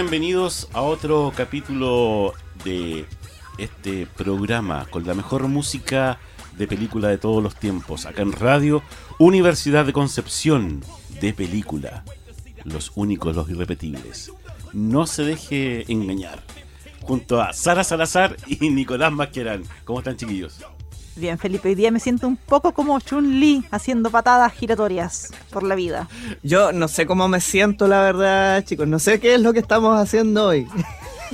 [0.00, 2.32] Bienvenidos a otro capítulo
[2.64, 3.04] de
[3.58, 6.20] este programa con la mejor música
[6.56, 8.06] de película de todos los tiempos.
[8.06, 8.80] Acá en Radio
[9.18, 10.84] Universidad de Concepción
[11.20, 12.04] de película.
[12.62, 14.30] Los únicos, los irrepetibles.
[14.72, 16.44] No se deje engañar.
[17.00, 19.64] Junto a Sara Salazar y Nicolás Masquerán.
[19.84, 20.60] ¿Cómo están chiquillos?
[21.18, 25.74] Bien, Felipe, hoy día me siento un poco como Chun-Li haciendo patadas giratorias por la
[25.74, 26.08] vida.
[26.44, 28.86] Yo no sé cómo me siento, la verdad, chicos.
[28.86, 30.68] No sé qué es lo que estamos haciendo hoy.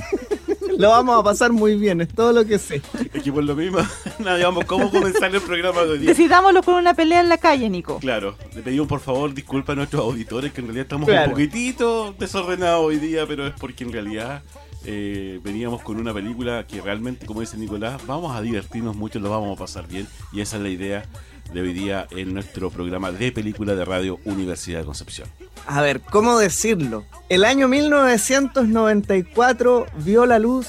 [0.79, 2.81] lo vamos a pasar muy bien, es todo lo que sé.
[3.13, 3.77] Es que por lo mismo,
[4.19, 6.09] nada, digamos, ¿cómo comenzar el programa de hoy día?
[6.09, 7.99] Decidámoslo con una pelea en la calle, Nico.
[7.99, 11.25] Claro, le pedimos por favor disculpas a nuestros auditores que en realidad estamos Claro.
[11.27, 14.41] un poquitito desordenados hoy día, pero es porque en realidad
[14.85, 19.29] eh, veníamos con una película que realmente, como dice Nicolás, vamos a divertirnos mucho, lo
[19.29, 21.05] vamos a pasar bien y esa es la idea
[21.53, 25.29] de hoy día en nuestro programa de película de radio Universidad de Concepción.
[25.67, 27.05] A ver, ¿cómo decirlo?
[27.29, 30.67] El año 1994 vio la luz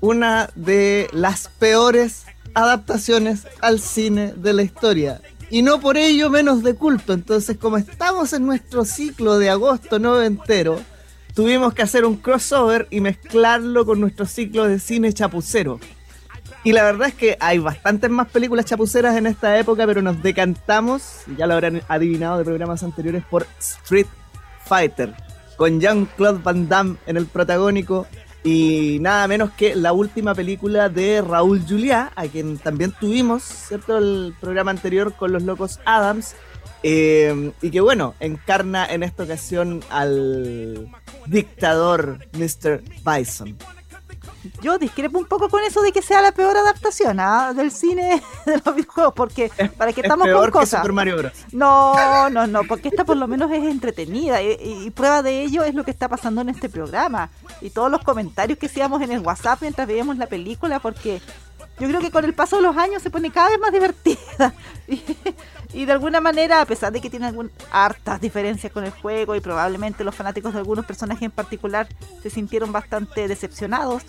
[0.00, 2.24] una de las peores
[2.54, 5.20] adaptaciones al cine de la historia.
[5.50, 7.12] Y no por ello menos de culto.
[7.12, 10.80] Entonces, como estamos en nuestro ciclo de agosto noventero,
[11.34, 15.80] tuvimos que hacer un crossover y mezclarlo con nuestro ciclo de cine chapucero.
[16.62, 20.22] Y la verdad es que hay bastantes más películas chapuceras en esta época, pero nos
[20.22, 24.06] decantamos, ya lo habrán adivinado de programas anteriores, por Street
[24.64, 25.14] Fighter,
[25.56, 28.06] con Jean-Claude Van Damme en el protagónico
[28.42, 33.98] y nada menos que la última película de Raúl Juliá, a quien también tuvimos, ¿cierto?
[33.98, 36.34] El programa anterior con los locos Adams,
[36.86, 40.86] eh, y que bueno, encarna en esta ocasión al
[41.26, 42.82] dictador Mr.
[43.02, 43.56] Bison.
[44.60, 47.54] Yo discrepo un poco con eso de que sea la peor adaptación ¿ah?
[47.54, 50.80] del cine de los videojuegos, porque para que Es estamos peor con que cosas.
[50.80, 51.32] Super Mario Bros.
[51.52, 55.64] No, no, no, porque esta por lo menos es entretenida y, y prueba de ello
[55.64, 57.30] es lo que está pasando en este programa
[57.62, 61.22] y todos los comentarios que hacíamos en el WhatsApp mientras veíamos la película, porque
[61.78, 64.54] yo creo que con el paso de los años se pone cada vez más divertida
[64.88, 65.02] y,
[65.72, 69.34] y de alguna manera, a pesar de que tiene algún, hartas diferencias con el juego
[69.34, 71.88] y probablemente los fanáticos de algunos personajes en particular
[72.22, 74.02] se sintieron bastante decepcionados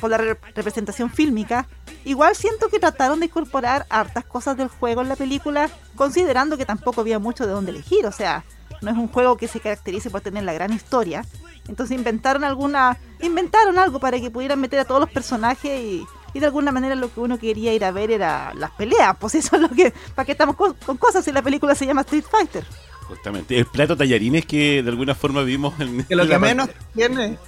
[0.00, 1.66] por la re- representación fílmica,
[2.04, 6.64] igual siento que trataron de incorporar hartas cosas del juego en la película, considerando que
[6.64, 8.44] tampoco había mucho de dónde elegir, o sea,
[8.80, 11.24] no es un juego que se caracterice por tener la gran historia.
[11.66, 16.40] Entonces inventaron alguna, inventaron algo para que pudieran meter a todos los personajes y, y
[16.40, 19.56] de alguna manera lo que uno quería ir a ver era las peleas, pues eso
[19.56, 22.24] es lo que, para qué estamos con, con cosas si la película se llama Street
[22.30, 22.64] Fighter.
[23.02, 27.38] Justamente, el plato tallarines que de alguna forma vimos en Que lo que menos tiene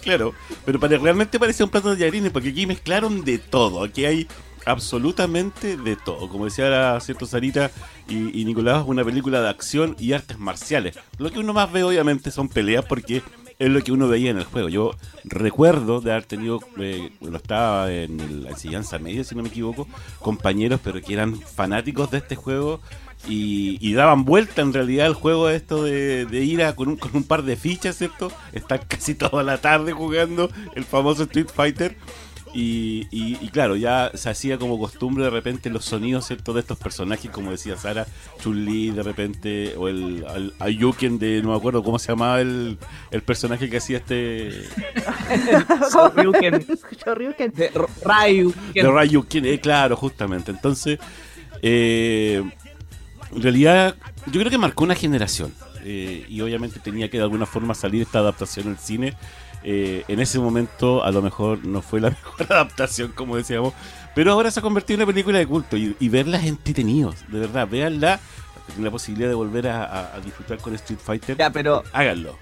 [0.00, 0.32] Claro,
[0.64, 4.26] pero para, realmente parece un plato de tallarines porque aquí mezclaron de todo, aquí hay
[4.64, 6.28] absolutamente de todo.
[6.28, 7.70] Como decía la cierto Sarita
[8.08, 10.98] y, y Nicolás, una película de acción y artes marciales.
[11.18, 13.22] Lo que uno más ve obviamente son peleas porque
[13.60, 14.68] es lo que uno veía en el juego.
[14.70, 19.48] Yo recuerdo de haber tenido, eh, cuando estaba en la enseñanza media, si no me
[19.48, 19.86] equivoco,
[20.18, 22.80] compañeros, pero que eran fanáticos de este juego
[23.28, 26.96] y, y daban vuelta en realidad el juego esto de, de ir a, con, un,
[26.96, 28.32] con un par de fichas, ¿cierto?
[28.52, 31.98] Estar casi toda la tarde jugando el famoso Street Fighter.
[32.52, 36.52] Y, y- y claro, ya se hacía como costumbre de repente los sonidos, ¿cierto?
[36.52, 38.06] De estos personajes, como decía Sara,
[38.42, 42.76] Chun-Li de repente, o el, el Ayuken de, no me acuerdo cómo se llamaba el,
[43.12, 44.50] el personaje que hacía este...
[45.92, 46.66] Shoryuken.
[47.04, 47.52] Shoryuken.
[47.54, 47.70] de
[48.74, 50.50] De Ryuken, eh, claro, justamente.
[50.50, 50.98] Entonces,
[51.62, 52.42] eh,
[53.34, 53.94] en realidad,
[54.26, 55.52] yo creo que marcó una generación.
[55.84, 59.14] eh, y obviamente tenía que de alguna forma salir esta adaptación al cine.
[59.62, 63.74] Eh, en ese momento a lo mejor no fue la mejor adaptación, como decíamos,
[64.14, 67.14] pero ahora se ha convertido en una película de culto y, y verla es entretenido,
[67.28, 68.18] de verdad, véanla,
[68.66, 72.38] tienen la posibilidad de volver a, a- a disfrutar con Street Fighter, Ya, pero háganlo.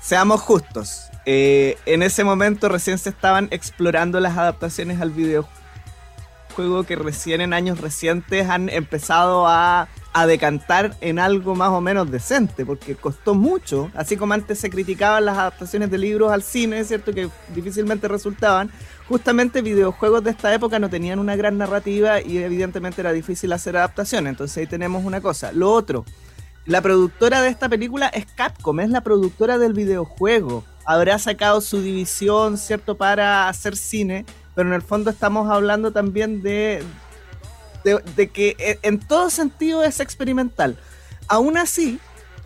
[0.00, 1.02] seamos justos.
[1.26, 7.52] Eh, en ese momento recién se estaban explorando las adaptaciones al videojuego que recién en
[7.54, 13.34] años recientes han empezado a, a decantar en algo más o menos decente, porque costó
[13.34, 18.06] mucho, así como antes se criticaban las adaptaciones de libros al cine, cierto que difícilmente
[18.06, 18.70] resultaban,
[19.08, 23.76] justamente videojuegos de esta época no tenían una gran narrativa y evidentemente era difícil hacer
[23.76, 25.50] adaptaciones, entonces ahí tenemos una cosa.
[25.50, 26.04] Lo otro,
[26.64, 30.62] la productora de esta película es Capcom, es la productora del videojuego.
[30.86, 34.24] Habrá sacado su división, ¿cierto?, para hacer cine,
[34.54, 36.84] pero en el fondo estamos hablando también de,
[37.84, 40.76] de, que eh, en todo sentido es experimental.
[41.28, 41.98] Aún así,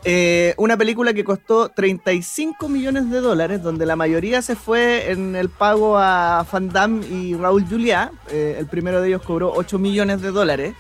[0.05, 5.37] eh, una película que costó 35 millones de dólares, donde la mayoría se fue en
[5.37, 8.13] el pago a Van Damme y Raúl Juliá.
[8.31, 10.75] eh, el primero de ellos cobró 8 millones de dólares.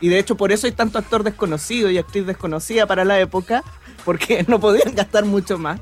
[0.00, 3.64] y de hecho por eso hay tanto actor desconocido y actriz desconocida para la época,
[4.04, 5.80] porque no podían gastar mucho más.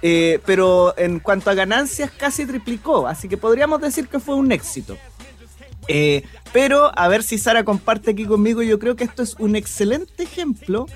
[0.00, 4.98] Pero en cuanto a ganancias casi triplicó, así que podríamos decir que fue un éxito.
[5.88, 6.22] Eh,
[6.52, 10.22] pero a ver si Sara comparte aquí conmigo, yo creo que esto es un excelente
[10.22, 10.86] ejemplo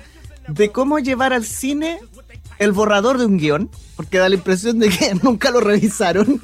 [0.47, 1.99] de cómo llevar al cine
[2.59, 6.39] el borrador de un guion, porque da la impresión de que nunca lo revisaron.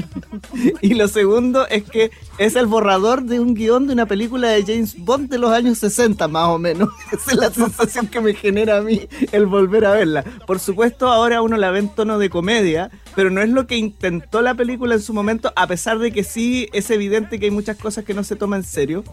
[0.82, 4.64] y lo segundo es que es el borrador de un guion de una película de
[4.64, 6.90] James Bond de los años 60, más o menos.
[7.12, 10.24] Esa es la sensación que me genera a mí el volver a verla.
[10.48, 13.78] Por supuesto, ahora uno la ve en tono de comedia, pero no es lo que
[13.78, 17.52] intentó la película en su momento, a pesar de que sí es evidente que hay
[17.52, 19.04] muchas cosas que no se toman en serio.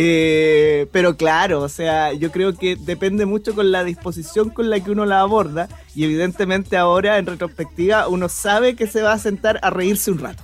[0.00, 4.78] Eh, pero claro, o sea, yo creo que depende mucho con la disposición con la
[4.78, 9.18] que uno la aborda y evidentemente ahora en retrospectiva uno sabe que se va a
[9.18, 10.40] sentar a reírse un rato.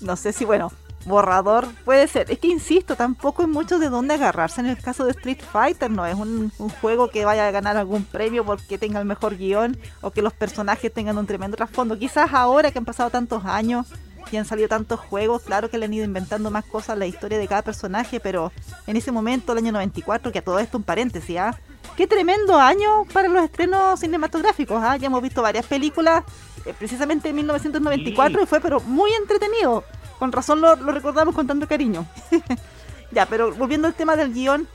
[0.00, 0.72] No sé si, bueno,
[1.04, 2.28] borrador puede ser.
[2.28, 5.88] Es que insisto, tampoco hay mucho de dónde agarrarse en el caso de Street Fighter.
[5.88, 9.36] No es un, un juego que vaya a ganar algún premio porque tenga el mejor
[9.36, 11.96] guion o que los personajes tengan un tremendo trasfondo.
[11.96, 13.86] Quizás ahora que han pasado tantos años
[14.30, 17.06] y han salido tantos juegos, claro que le han ido inventando más cosas a la
[17.06, 18.52] historia de cada personaje, pero
[18.86, 21.56] en ese momento, el año 94, que a todo esto un paréntesis, ¿ah?
[21.96, 24.96] Qué tremendo año para los estrenos cinematográficos, ¿ah?
[24.96, 26.24] Ya hemos visto varias películas,
[26.64, 29.84] eh, precisamente en 1994, y fue pero muy entretenido.
[30.18, 32.06] Con razón lo, lo recordamos con tanto cariño.
[33.10, 34.68] ya, pero volviendo al tema del guion,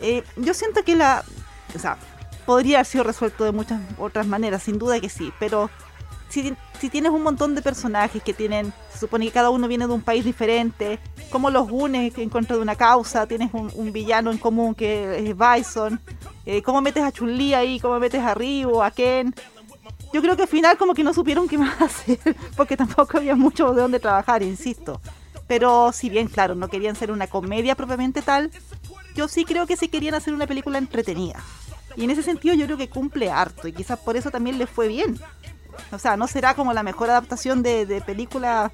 [0.00, 1.24] eh, yo siento que la...
[1.74, 1.96] O sea,
[2.44, 5.70] podría haber sido resuelto de muchas otras maneras, sin duda que sí, pero
[6.32, 9.86] si, si tienes un montón de personajes que tienen, se supone que cada uno viene
[9.86, 10.98] de un país diferente,
[11.30, 13.26] ¿cómo los unes en contra de una causa?
[13.26, 16.00] Tienes un, un villano en común que es Bison,
[16.46, 17.78] eh, ¿cómo metes a Chun-Li ahí?
[17.78, 19.34] ¿Cómo metes a Ryu, a Ken?
[20.14, 22.18] Yo creo que al final como que no supieron qué más hacer,
[22.56, 25.02] porque tampoco había mucho de dónde trabajar, insisto.
[25.46, 28.50] Pero si bien, claro, no querían ser una comedia propiamente tal,
[29.14, 31.42] yo sí creo que sí querían hacer una película entretenida.
[31.94, 34.66] Y en ese sentido yo creo que cumple harto y quizás por eso también le
[34.66, 35.20] fue bien.
[35.90, 38.72] O sea, no será como la mejor adaptación de, de película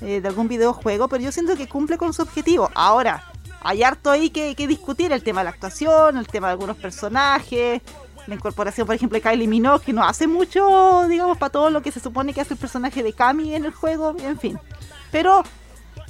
[0.00, 2.70] eh, de algún videojuego, pero yo siento que cumple con su objetivo.
[2.74, 3.24] Ahora,
[3.62, 6.76] hay harto ahí que, que discutir, el tema de la actuación, el tema de algunos
[6.76, 7.80] personajes,
[8.26, 11.82] la incorporación, por ejemplo, de Kylie Minogue, que no hace mucho, digamos, para todo lo
[11.82, 14.58] que se supone que hace el personaje de Kami en el juego, en fin.
[15.10, 15.42] Pero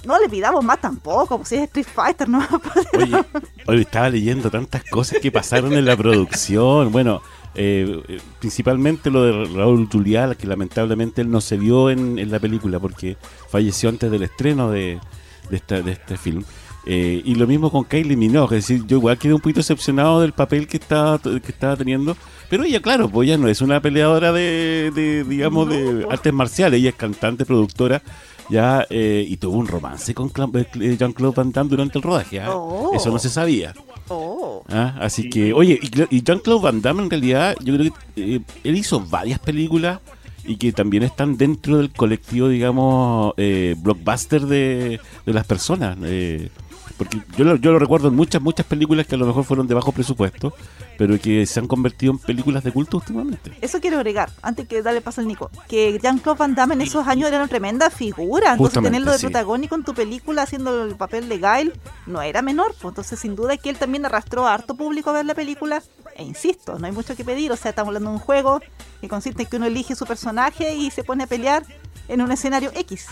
[0.05, 2.41] no le pidamos más tampoco, pues si es Street Fighter, no
[3.67, 6.93] Oye, estaba leyendo tantas cosas que pasaron en la producción.
[6.93, 7.23] Bueno,
[7.55, 12.31] eh, eh, principalmente lo de Raúl Juliá, que lamentablemente él no se vio en, en
[12.31, 13.17] la película porque
[13.49, 14.99] falleció antes del estreno de,
[15.51, 16.45] de, esta- de este film.
[16.87, 20.21] Eh, y lo mismo con Kylie Minogue, es decir, yo igual quedé un poquito decepcionado
[20.21, 22.15] del papel que estaba, que estaba teniendo,
[22.51, 26.81] pero ella, claro, pues ella no es una peleadora de, de, digamos, de artes marciales,
[26.81, 28.03] ella es cantante, productora,
[28.51, 32.51] ya, eh, y tuvo un romance con eh, Jean-Claude Van Damme durante el rodaje, ¿ah?
[32.55, 32.95] Oh.
[32.95, 33.73] eso no se sabía.
[34.09, 34.63] Oh.
[34.69, 34.97] ¿ah?
[35.01, 38.77] Así que, oye, y, y Jean-Claude Van Damme en realidad, yo creo que eh, él
[38.77, 40.01] hizo varias películas
[40.47, 45.97] y que también están dentro del colectivo, digamos, eh, blockbuster de, de las personas.
[46.05, 46.51] eh,
[46.97, 49.67] porque yo lo, yo lo recuerdo en muchas, muchas películas que a lo mejor fueron
[49.67, 50.55] de bajo presupuesto,
[50.97, 53.53] pero que se han convertido en películas de culto últimamente.
[53.61, 57.07] Eso quiero agregar, antes que darle paso al Nico, que Jean-Claude Van Damme en esos
[57.07, 58.53] años era una tremenda figura.
[58.53, 59.27] Entonces Justamente, tenerlo de sí.
[59.27, 61.73] protagónico en tu película haciendo el papel de Guile
[62.07, 62.75] no era menor.
[62.81, 65.83] Pues entonces sin duda que él también arrastró a harto público a ver la película.
[66.17, 67.51] E insisto, no hay mucho que pedir.
[67.51, 68.61] O sea, estamos hablando de un juego
[69.01, 71.65] que consiste en que uno elige su personaje y se pone a pelear
[72.09, 73.07] en un escenario X.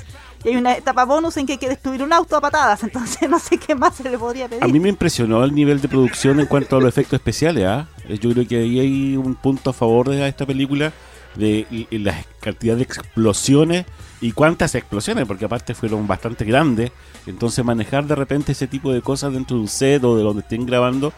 [0.44, 2.82] Y hay una etapa bonus en que hay que destruir un auto a patadas.
[2.82, 4.62] Entonces no sé qué más se le podría pedir.
[4.64, 7.64] A mí me impresionó el nivel de producción en cuanto a los efectos especiales.
[7.66, 7.88] ¿ah?
[8.08, 10.92] Eh, Yo creo que ahí hay un punto a favor de esta película
[11.36, 13.86] de la cantidad de explosiones
[14.20, 16.92] y cuántas explosiones, porque aparte fueron bastante grandes.
[17.26, 20.42] Entonces manejar de repente ese tipo de cosas dentro de un set o de donde
[20.42, 21.12] estén grabando,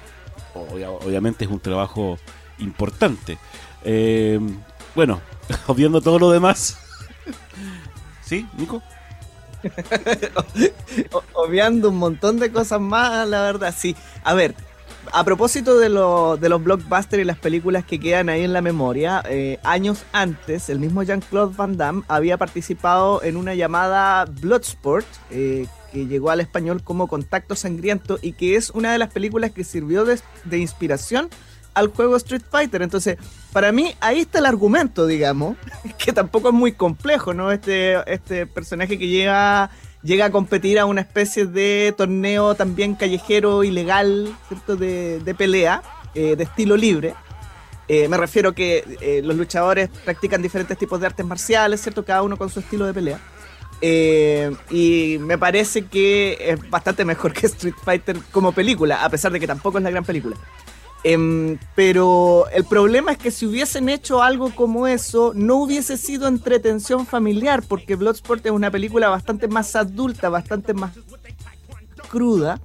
[0.55, 2.17] obvia- obviamente es un trabajo
[2.59, 3.39] importante.
[3.85, 4.39] Eh,
[4.95, 5.21] bueno,
[5.67, 6.79] obviando todo lo demás.
[8.25, 8.83] ¿Sí, Nico?
[11.33, 13.97] Obviando un montón de cosas más, la verdad, sí.
[14.23, 14.55] A ver,
[15.13, 19.23] a propósito de, de los blockbusters y las películas que quedan ahí en la memoria,
[19.29, 25.67] eh, años antes, el mismo Jean-Claude Van Damme había participado en una llamada Bloodsport, eh,
[25.93, 29.65] que llegó al español como Contacto Sangriento y que es una de las películas que
[29.65, 31.29] sirvió de, de inspiración
[31.75, 32.83] al juego Street Fighter.
[32.83, 33.19] Entonces,
[33.55, 35.57] para mí, ahí está el argumento, digamos,
[35.99, 37.53] que tampoco es muy complejo, ¿no?
[37.53, 39.71] Este, este personaje que llega,
[40.03, 44.75] llega a competir a una especie de torneo también callejero, ilegal, ¿cierto?
[44.75, 45.83] De, de pelea,
[46.17, 47.15] eh, de estilo libre.
[47.87, 52.05] Eh, me refiero que eh, los luchadores practican diferentes tipos de artes marciales, ¿cierto?
[52.05, 53.21] Cada uno con su estilo de pelea.
[54.71, 59.39] Y me parece que es bastante mejor que Street Fighter como película, a pesar de
[59.39, 60.37] que tampoco es la gran película.
[61.07, 66.27] Em, pero el problema es que si hubiesen hecho algo como eso, no hubiese sido
[66.27, 70.93] entretención familiar, porque Bloodsport es una película bastante más adulta, bastante más
[72.09, 72.59] cruda.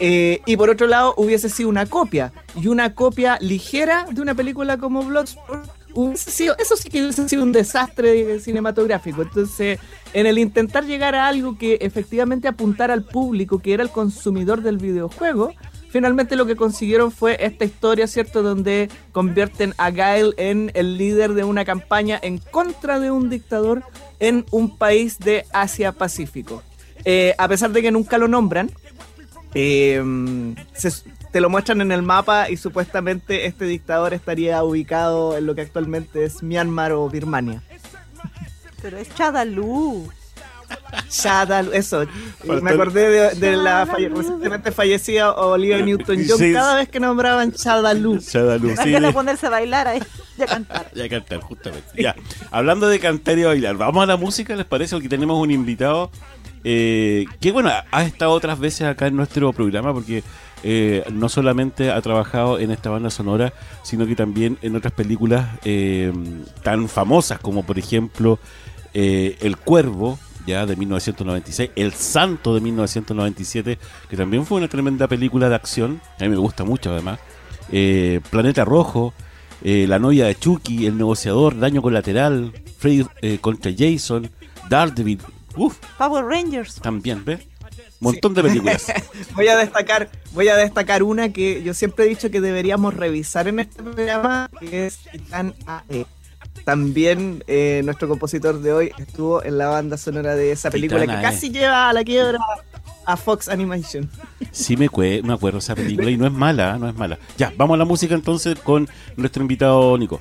[0.00, 4.34] Eh, y por otro lado, hubiese sido una copia, y una copia ligera de una
[4.34, 5.70] película como Bloodsport.
[5.94, 9.22] Hubiese sido, eso sí que hubiese sido un desastre cinematográfico.
[9.22, 9.78] Entonces,
[10.12, 14.62] en el intentar llegar a algo que efectivamente apuntara al público, que era el consumidor
[14.62, 15.52] del videojuego,
[15.90, 18.42] finalmente lo que consiguieron fue esta historia, ¿cierto?
[18.42, 23.82] Donde convierten a Gail en el líder de una campaña en contra de un dictador
[24.18, 26.62] en un país de Asia Pacífico.
[27.04, 28.70] Eh, a pesar de que nunca lo nombran,
[29.54, 30.02] eh,
[30.74, 35.54] se- te lo muestran en el mapa y supuestamente este dictador estaría ubicado en lo
[35.54, 37.62] que actualmente es Myanmar o Birmania.
[38.82, 40.08] Pero es Chadalú.
[41.10, 42.04] Shadal, eso.
[42.46, 46.52] Faltó me acordé de, de la falle- recientemente fallecida Olivia Newton-John Sí.
[46.52, 47.52] cada vez que nombraban
[48.84, 48.90] sí.
[48.92, 50.00] ganas de ponerse a bailar ahí
[50.38, 50.90] y a cantar.
[50.94, 52.02] Ya cantar, justamente.
[52.02, 52.14] Ya,
[52.50, 54.94] hablando de cantar y bailar, vamos a la música, ¿les parece?
[54.96, 56.10] Porque tenemos un invitado
[56.64, 60.22] eh, que, bueno, ha estado otras veces acá en nuestro programa porque
[60.62, 65.48] eh, no solamente ha trabajado en esta banda sonora, sino que también en otras películas
[65.64, 66.12] eh,
[66.62, 68.38] tan famosas como, por ejemplo,
[68.92, 70.18] eh, El Cuervo,
[70.50, 73.78] ya de 1996, El Santo de 1997,
[74.08, 77.20] que también fue una tremenda película de acción, a mí me gusta mucho además,
[77.72, 79.14] eh, Planeta Rojo,
[79.62, 84.30] eh, La novia de Chucky, El negociador, Daño colateral, Freddy eh, contra Jason,
[84.68, 85.20] Daredevil,
[85.56, 86.76] uff, Power Rangers.
[86.76, 87.40] también, ¿ves?
[88.00, 88.86] Montón de películas.
[89.34, 93.46] Voy a destacar, voy a destacar una que yo siempre he dicho que deberíamos revisar
[93.46, 96.06] en este programa, que es Titan AE.
[96.64, 101.22] También eh, nuestro compositor de hoy estuvo en la banda sonora de esa película que
[101.22, 102.38] casi lleva a la quiebra
[103.04, 104.08] a Fox Animation.
[104.52, 104.88] Sí me,
[105.22, 107.18] me acuerdo esa película y no es mala, no es mala.
[107.36, 110.20] Ya, vamos a la música entonces con nuestro invitado Nico.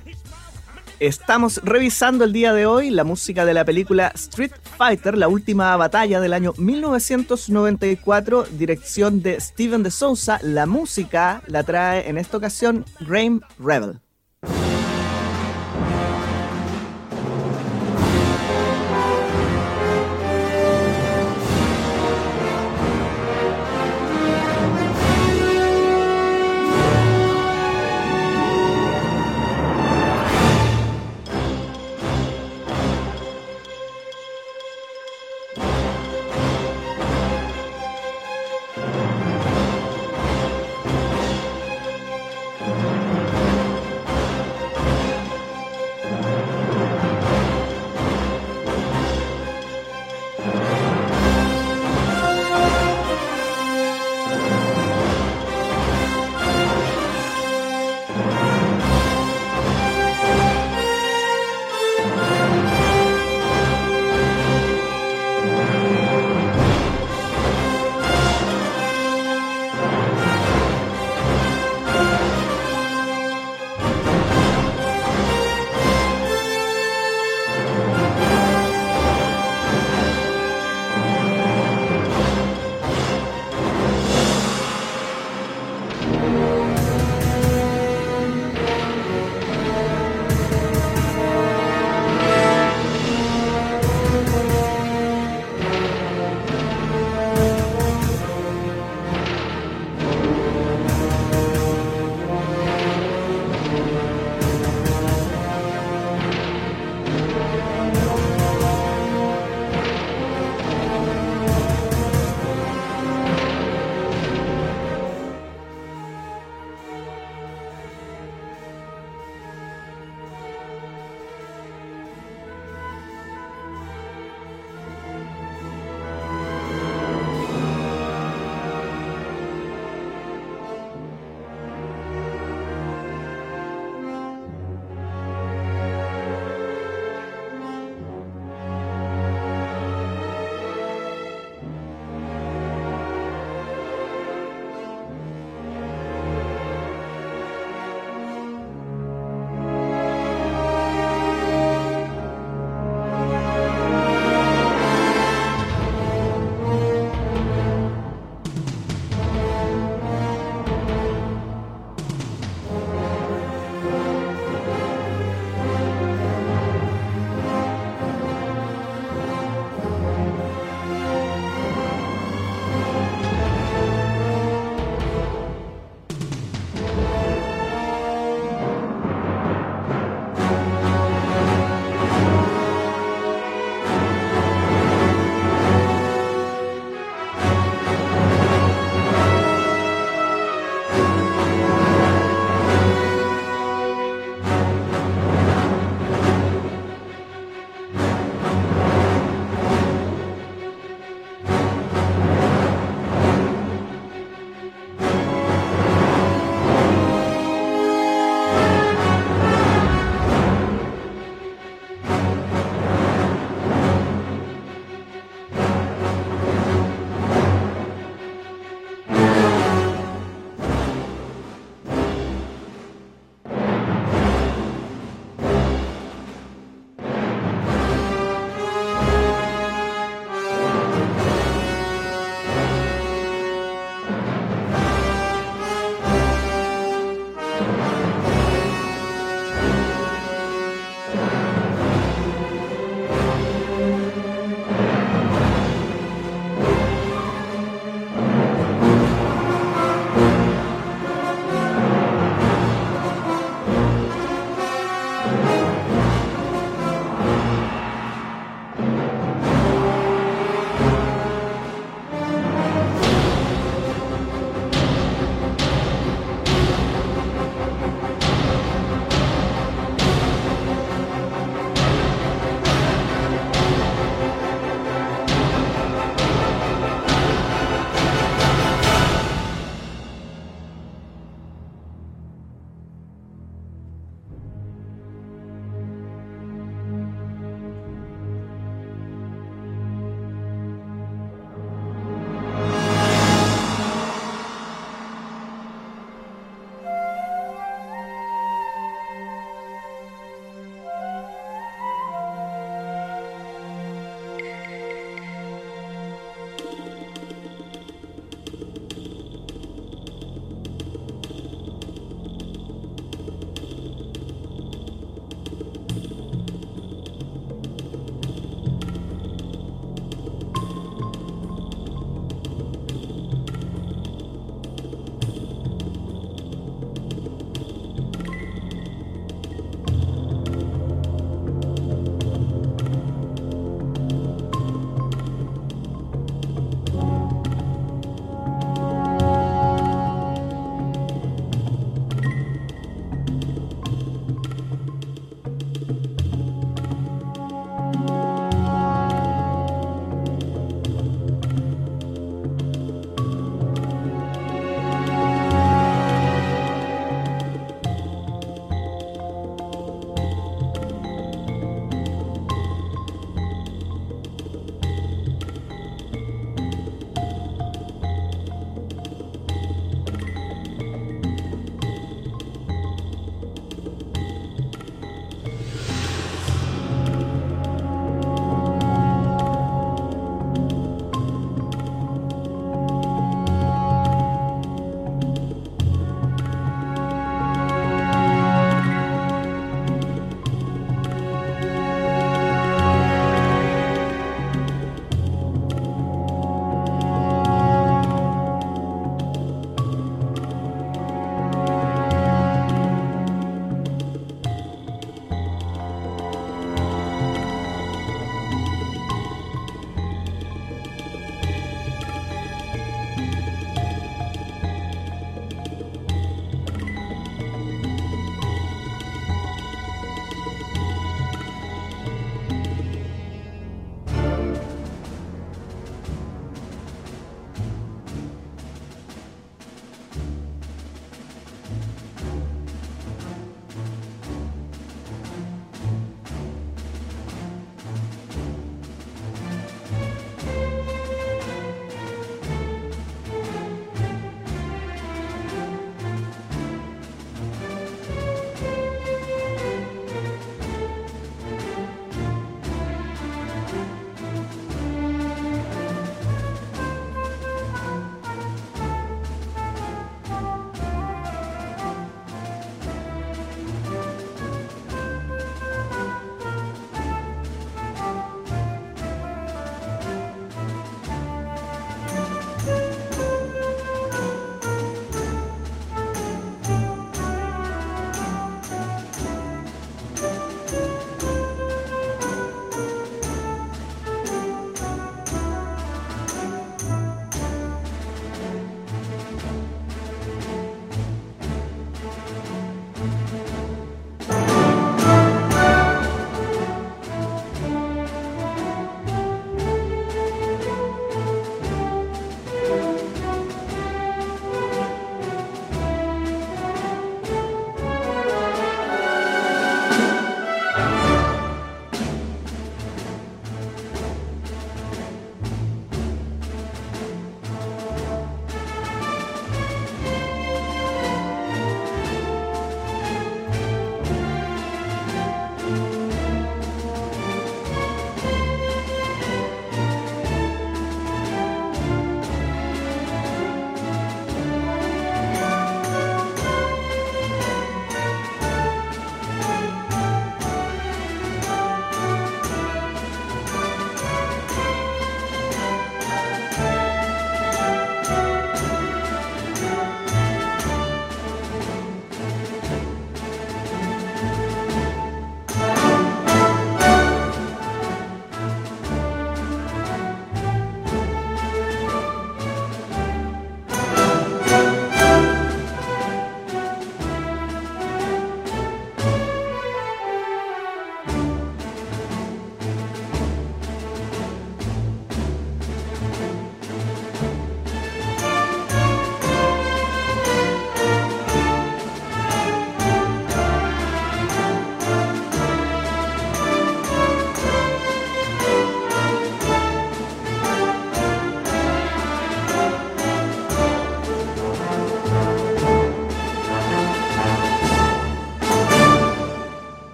[0.99, 5.77] Estamos revisando el día de hoy la música de la película Street Fighter, la última
[5.77, 10.39] batalla del año 1994, dirección de Steven de Souza.
[10.41, 13.99] La música la trae en esta ocasión Graham Rebel.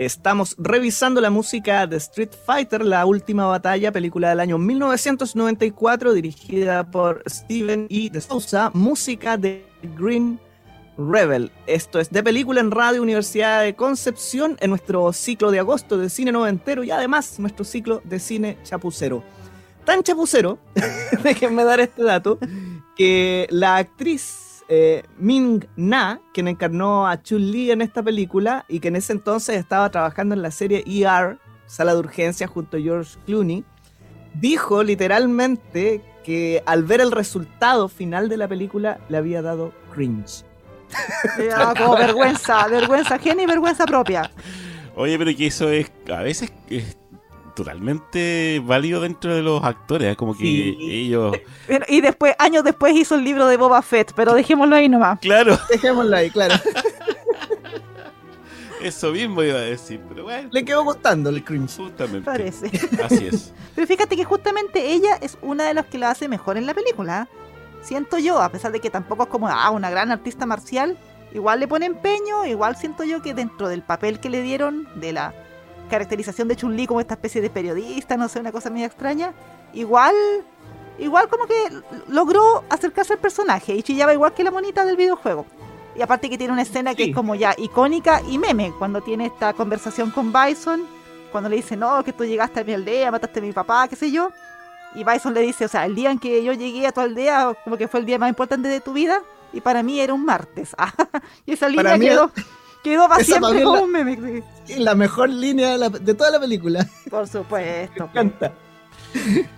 [0.00, 6.90] Estamos revisando la música de Street Fighter, la última batalla, película del año 1994, dirigida
[6.90, 8.08] por Steven E.
[8.08, 9.62] de Souza, música de
[9.98, 10.40] Green
[10.96, 11.52] Rebel.
[11.66, 16.08] Esto es de película en Radio Universidad de Concepción en nuestro ciclo de agosto de
[16.08, 19.22] cine noventero y además nuestro ciclo de cine chapucero.
[19.84, 20.58] Tan chapucero,
[21.22, 22.38] déjenme dar este dato,
[22.96, 28.86] que la actriz eh, Ming Na, quien encarnó a Chun-Li en esta película y que
[28.86, 33.18] en ese entonces estaba trabajando en la serie ER, Sala de Urgencia, junto a George
[33.26, 33.64] Clooney,
[34.34, 40.44] dijo literalmente que al ver el resultado final de la película le había dado cringe.
[41.76, 44.30] como vergüenza, vergüenza ajena y vergüenza propia.
[44.94, 46.96] Oye, pero que eso es, a veces es
[47.60, 50.16] totalmente válido dentro de los actores, ¿eh?
[50.16, 51.36] como que ellos...
[51.88, 55.20] Y después, años después hizo el libro de Boba Fett, pero dejémoslo ahí nomás.
[55.20, 55.58] Claro.
[55.68, 56.54] Dejémoslo ahí, claro.
[58.82, 60.48] Eso mismo iba a decir, pero bueno.
[60.50, 61.76] Le quedó gustando el cringe.
[61.76, 62.22] Justamente.
[62.22, 62.70] Parece.
[63.04, 63.52] Así es.
[63.74, 66.72] Pero fíjate que justamente ella es una de las que lo hace mejor en la
[66.72, 67.28] película.
[67.82, 70.96] Siento yo, a pesar de que tampoco es como ah, una gran artista marcial,
[71.34, 75.12] igual le pone empeño, igual siento yo que dentro del papel que le dieron de
[75.12, 75.34] la
[75.90, 79.34] caracterización de Chun-Li como esta especie de periodista, no sé, una cosa medio extraña,
[79.74, 80.14] igual
[80.98, 81.54] igual como que
[82.08, 85.46] logró acercarse al personaje y chillaba igual que la monita del videojuego.
[85.96, 89.26] Y aparte que tiene una escena que es como ya icónica y meme, cuando tiene
[89.26, 90.86] esta conversación con Bison,
[91.32, 93.96] cuando le dice, no, que tú llegaste a mi aldea, mataste a mi papá, qué
[93.96, 94.30] sé yo.
[94.94, 97.54] Y Bison le dice, o sea, el día en que yo llegué a tu aldea,
[97.64, 99.22] como que fue el día más importante de tu vida,
[99.52, 100.74] y para mí era un martes.
[101.46, 102.30] y esa línea quedó...
[102.82, 104.42] Quedó para siempre como un meme.
[104.78, 106.86] La mejor línea de, toda la película.
[107.10, 108.10] Por supuesto.
[108.14, 108.52] Me encanta.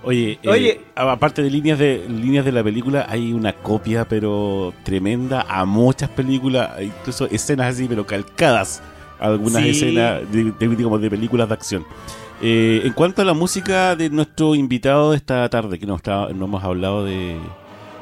[0.02, 4.72] Oye, eh, Oye aparte de líneas de líneas de la película, hay una copia pero
[4.82, 8.82] tremenda a muchas películas, incluso escenas así, pero calcadas.
[9.20, 11.86] Algunas escenas de, de, películas de acción.
[12.40, 16.28] Eh, en cuanto a la música de nuestro invitado de esta tarde, que no, está,
[16.34, 17.36] no hemos hablado de,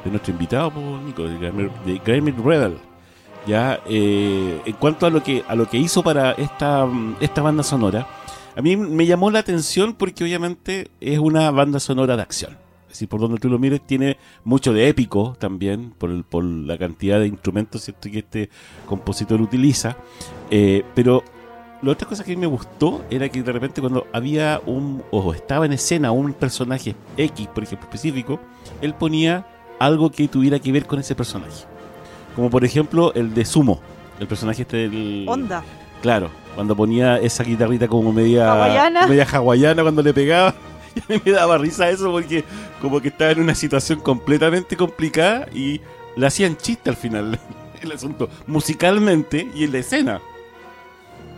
[0.03, 2.90] de nuestro invitado, pues, Nico, de Grammy Rebel.
[3.47, 6.87] Ya, eh, en cuanto a lo que a lo que hizo para esta,
[7.19, 8.07] esta banda sonora,
[8.55, 12.57] a mí me llamó la atención porque obviamente es una banda sonora de acción.
[12.83, 16.77] Es decir, por donde tú lo mires, tiene mucho de épico también, por, por la
[16.77, 18.11] cantidad de instrumentos ¿cierto?
[18.11, 18.49] que este
[18.85, 19.95] compositor utiliza.
[20.49, 21.23] Eh, pero
[21.81, 25.01] la otra cosa que a mí me gustó era que de repente cuando había un,
[25.09, 28.41] o estaba en escena un personaje X, por ejemplo, específico,
[28.81, 29.47] él ponía
[29.79, 31.65] algo que tuviera que ver con ese personaje.
[32.35, 33.81] Como por ejemplo el de Sumo,
[34.19, 35.25] el personaje este del...
[35.27, 35.63] Onda.
[36.01, 40.53] Claro, cuando ponía esa guitarrita como media hawaiana, media hawaiana cuando le pegaba.
[40.93, 42.43] Y a mí me daba risa eso porque
[42.81, 45.79] como que estaba en una situación completamente complicada y
[46.17, 47.39] le hacían chiste al final
[47.81, 50.21] el asunto, musicalmente y en la escena.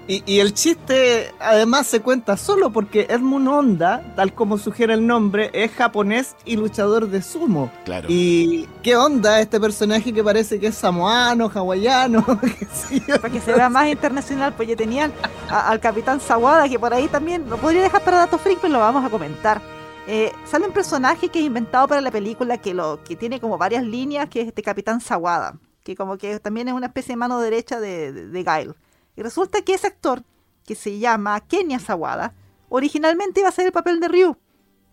[0.06, 5.50] Y, el chiste además se cuenta solo porque Edmund Honda, tal como sugiere el nombre,
[5.54, 7.72] es japonés y luchador de sumo.
[7.86, 8.08] Claro.
[8.10, 12.26] Y qué onda este personaje que parece que es samoano, hawaiano.
[13.22, 15.14] Para que se vea más internacional, pues ya tenían
[15.50, 18.80] al capitán Sawada, que por ahí también lo podría dejar para datos freak, pero lo
[18.80, 19.62] vamos a comentar.
[20.06, 23.58] Eh, sale un personaje que es inventado para la película que lo que tiene como
[23.58, 27.18] varias líneas, que es este capitán Sawada, que como que también es una especie de
[27.18, 28.76] mano derecha de, de, de Gail.
[29.16, 30.24] Y resulta que ese actor,
[30.66, 32.34] que se llama Kenya Sawada,
[32.70, 34.38] originalmente iba a ser el papel de Ryu.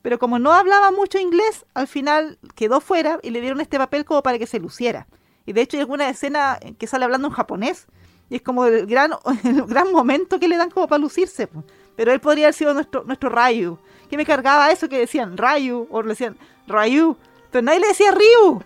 [0.03, 4.05] Pero como no hablaba mucho inglés, al final quedó fuera y le dieron este papel
[4.05, 5.07] como para que se luciera.
[5.47, 7.87] Y de hecho hay alguna escena que sale hablando en japonés.
[8.29, 9.13] Y es como el gran,
[9.45, 11.49] el gran momento que le dan como para lucirse.
[11.97, 13.79] Pero él podría haber sido nuestro, nuestro Ryu.
[14.09, 17.17] Que me cargaba eso que decían Ryu o le decían Ryu.
[17.51, 18.63] Pero nadie le decía Ryu.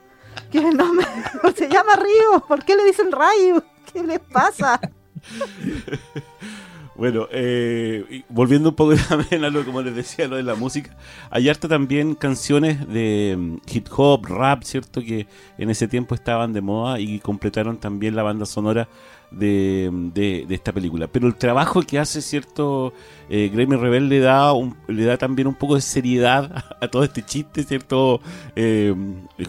[0.52, 0.92] Que no
[1.56, 2.40] se llama Ryu.
[2.46, 3.62] ¿Por qué le dicen Ryu?
[3.92, 4.80] ¿Qué les pasa?
[6.96, 10.96] Bueno, eh, volviendo un poco también a lo como les decía, lo de la música,
[11.28, 15.00] hay harta también canciones de mm, hip hop, rap, ¿cierto?
[15.00, 15.26] Que
[15.58, 18.88] en ese tiempo estaban de moda y completaron también la banda sonora
[19.32, 21.08] de, de, esta película.
[21.08, 22.92] Pero el trabajo que hace, ¿cierto?
[23.28, 24.52] Eh, Grammy Rebel le da,
[24.86, 28.20] le da también un poco de seriedad a, todo este chiste, ¿cierto?
[28.54, 28.94] Eh,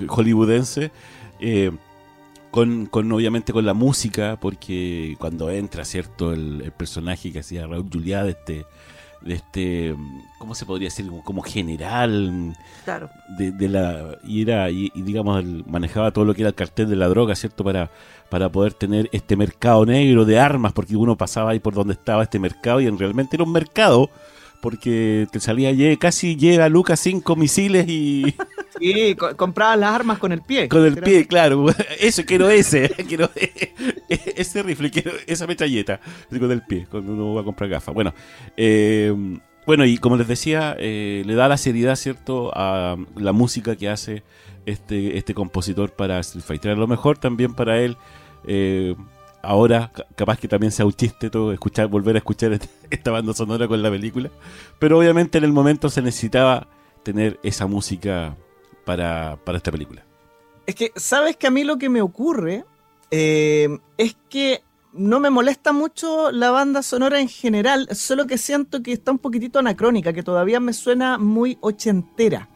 [0.08, 0.92] hollywoodense.
[1.40, 1.72] Eh,
[2.56, 6.32] con, con, obviamente con la música, porque cuando entra, ¿cierto?
[6.32, 8.66] El, personaje que hacía Raúl Juliá de este,
[9.20, 9.94] de este,
[10.40, 11.06] ¿cómo se podría decir?
[11.26, 12.56] Como, general.
[12.86, 13.10] Claro.
[13.38, 17.10] De, la, y era, y, digamos, manejaba todo lo que era el cartel de la
[17.10, 17.66] droga, ¿cierto?
[17.66, 17.92] Para,
[18.30, 22.24] para poder tener este mercado negro de armas, porque uno pasaba ahí por donde estaba
[22.24, 24.10] este mercado y en realmente era un mercado
[24.66, 28.34] porque te salía casi llega Lucas cinco misiles y
[28.80, 30.68] Sí, co- comprabas las armas con el pie.
[30.68, 31.68] con el pie, claro.
[32.00, 33.30] Eso, quiero ese, quiero
[34.10, 36.00] ese rifle, quiero esa metralleta
[36.32, 37.94] con el pie, cuando uno va a comprar gafas.
[37.94, 38.14] Bueno,
[38.58, 39.14] eh,
[39.68, 43.88] bueno, y como les decía, eh, le da la seriedad, ¿cierto?, a la música que
[43.88, 44.24] hace
[44.66, 46.72] este, este compositor para Street Fighter.
[46.72, 47.98] A lo mejor también para él,
[48.48, 48.96] eh,
[49.46, 53.12] ahora, ca- capaz que también sea un chiste todo, escuchar, volver a escuchar esta, esta
[53.12, 54.30] banda sonora con la película.
[54.80, 56.68] Pero obviamente en el momento se necesitaba
[57.04, 58.36] tener esa música
[58.86, 60.04] para, para esta película.
[60.66, 62.66] Es que, ¿sabes que a mí lo que me ocurre
[63.12, 68.82] eh, es que no me molesta mucho la banda sonora en general, solo que siento
[68.82, 72.50] que está un poquitito anacrónica, que todavía me suena muy ochentera.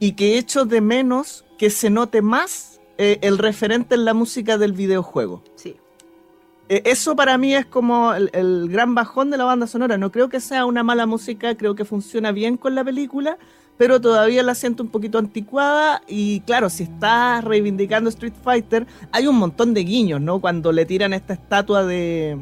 [0.00, 4.58] Y que echo de menos que se note más eh, el referente en la música
[4.58, 5.44] del videojuego.
[5.54, 5.76] Sí.
[6.68, 9.98] Eh, Eso para mí es como el, gran bajón de la banda sonora.
[9.98, 13.38] No creo que sea una mala música, creo que funciona bien con la película,
[13.76, 16.02] pero todavía la siento un poquito anticuada.
[16.06, 20.40] Y claro, si estás reivindicando Street Fighter, hay un montón de guiños, ¿no?
[20.40, 22.38] Cuando le tiran esta estatua de,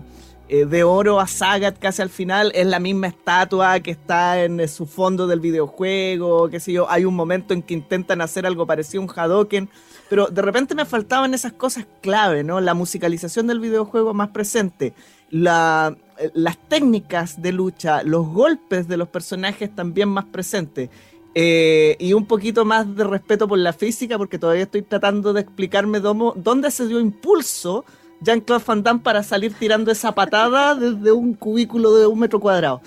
[0.53, 4.59] eh, de oro a Sagat casi al final, es la misma estatua que está en
[4.59, 6.91] eh, su fondo del videojuego, qué sé yo.
[6.91, 9.69] Hay un momento en que intentan hacer algo parecido a un Hadoken.
[10.11, 12.61] Pero de repente me faltaban esas cosas clave, ¿no?
[12.61, 14.93] La musicalización del videojuego más presente,
[15.31, 20.91] eh, las técnicas de lucha, los golpes de los personajes también más presentes.
[21.33, 25.43] eh, y un poquito más de respeto por la física, porque todavía estoy tratando de
[25.43, 27.85] explicarme dónde se dio impulso
[28.21, 32.83] Jean-Claude Van Damme para salir tirando esa patada desde un cubículo de un metro cuadrado.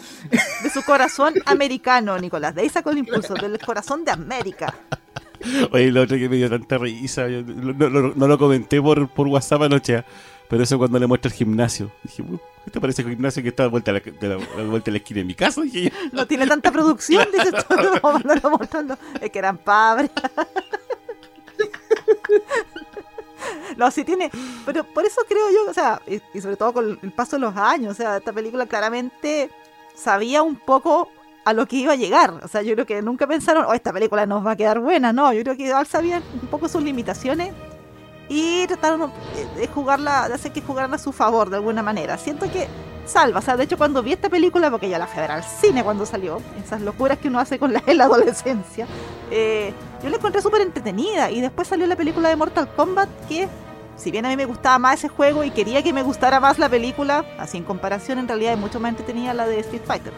[0.61, 2.53] De su corazón americano, Nicolás.
[2.53, 4.75] De ahí sacó el impulso, del corazón de América.
[5.71, 8.81] Oye, lo otro que me dio tanta risa, yo no, no- no- no lo comenté
[8.81, 10.03] por, por WhatsApp anoche,
[10.49, 11.91] pero eso cuando le muestra el gimnasio.
[12.03, 14.63] Dije, "Uh, ¿esto parece el gimnasio que está a vuelta la, de la, a la
[14.69, 15.61] vuelta a la esquina de mi casa?
[15.61, 15.91] Dije.
[16.11, 18.97] No tiene tanta producción, dice todo, mostrando.
[19.19, 20.09] Es que eran pobres.
[23.75, 24.29] No, sí tiene,
[24.65, 27.41] pero por eso creo yo, o sea, y, y sobre todo con el paso de
[27.41, 29.49] los años, o sea, esta película claramente
[29.95, 31.09] sabía un poco
[31.45, 32.31] a lo que iba a llegar.
[32.43, 35.11] O sea, yo creo que nunca pensaron, oh, esta película nos va a quedar buena,
[35.13, 37.51] no, yo creo que igual sabían un poco sus limitaciones
[38.29, 39.11] y trataron
[39.57, 42.17] de- jugarla, de hacer que jugaran a su favor de alguna manera.
[42.17, 42.67] Siento que
[43.05, 45.31] salva, o sea, de hecho cuando vi esta película, porque ya la fui a ver
[45.31, 48.87] al cine cuando salió, esas locuras que uno hace con la, la adolescencia,
[49.29, 53.49] eh, yo la encontré súper entretenida y después salió la película de Mortal Kombat que,
[53.97, 56.57] si bien a mí me gustaba más ese juego y quería que me gustara más
[56.59, 60.13] la película, así en comparación en realidad es mucho más entretenida la de Street Fighter.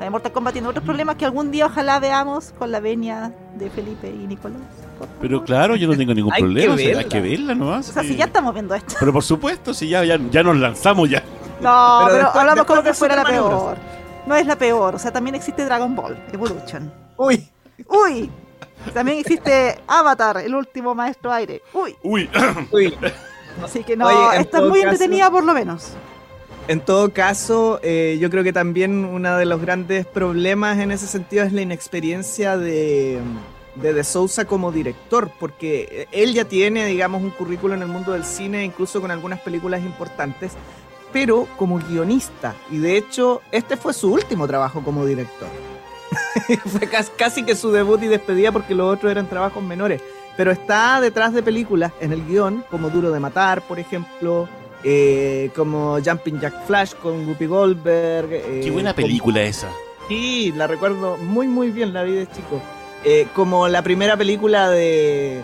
[0.00, 3.70] De Mortal Kombat tiene otros problemas que algún día ojalá veamos con la venia de
[3.70, 4.60] Felipe y Nicolás.
[5.20, 7.08] Pero claro, yo no tengo ningún Hay que problema, o sea, hay verla.
[7.08, 7.88] que verla nomás.
[7.88, 8.08] O sea, sí.
[8.08, 8.94] si ya estamos viendo esto.
[9.00, 11.22] Pero por supuesto, si ya, ya, ya nos lanzamos ya.
[11.60, 13.76] No, Pero pero, después- hablamos después como que fuera la peor.
[14.26, 16.92] No es la peor, o sea, también existe Dragon Ball Evolution.
[17.16, 17.48] Uy,
[17.88, 18.30] Uy,
[18.92, 21.62] también existe Avatar, el último maestro aire.
[21.72, 22.28] Uy, Uy,
[22.72, 22.94] uy.
[23.64, 25.92] así que no, Oye, esta es muy caso- entretenida por lo menos.
[26.68, 31.06] En todo caso, eh, yo creo que también uno de los grandes problemas en ese
[31.06, 33.20] sentido es la inexperiencia de,
[33.76, 38.12] de De Souza como director, porque él ya tiene, digamos, un currículo en el mundo
[38.12, 40.52] del cine, incluso con algunas películas importantes,
[41.12, 42.56] pero como guionista.
[42.68, 45.48] Y de hecho, este fue su último trabajo como director.
[46.66, 50.02] fue cas- casi que su debut y despedida porque los otros eran trabajos menores.
[50.36, 54.48] Pero está detrás de películas en el guion, como Duro de Matar, por ejemplo,
[54.84, 58.28] eh, como Jumping Jack Flash con Whoopi Goldberg.
[58.32, 59.68] eh, qué buena como- película esa.
[60.08, 62.60] Sí, la recuerdo muy, muy bien, la vi de chico.
[63.04, 65.42] Eh, como la primera película de.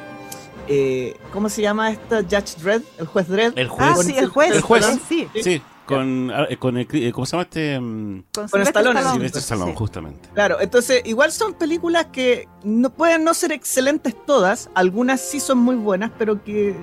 [0.68, 2.22] eh, ¿Cómo se llama esta?
[2.22, 3.52] Judge Dredd, el juez Dredd.
[3.58, 3.88] El juez.
[3.90, 4.52] Ah, sí, el juez.
[4.52, 4.86] el juez.
[5.08, 7.78] Sí, Sí, con, ah, con el, eh, ¿cómo se llama este?
[7.80, 9.26] mm, con, Con Stallone, Stallone.
[9.26, 9.76] Stallone, Sí.
[9.76, 10.28] justamente.
[10.32, 15.58] Claro, entonces igual son películas que no pueden no ser excelentes todas, algunas sí son
[15.58, 16.74] muy buenas, pero que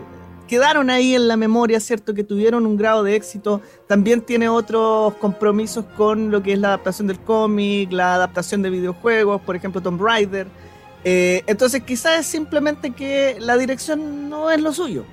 [0.50, 2.16] quedaron ahí en la memoria, ¿cierto?
[2.16, 3.62] Que tuvieron un grado de éxito.
[3.88, 8.72] También tiene otros compromisos con lo que es la adaptación del cómic, la adaptación de
[8.72, 10.47] videojuegos, por ejemplo Tomb Raider.
[11.04, 15.06] Eh, entonces quizás es simplemente que la dirección no es lo suyo.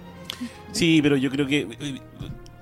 [0.72, 2.00] Sí, pero yo creo que eh,